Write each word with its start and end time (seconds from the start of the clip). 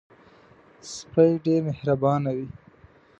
سپي 0.93 1.27
ډېر 1.45 1.61
مهربانه 1.69 2.29
وي. 2.37 2.47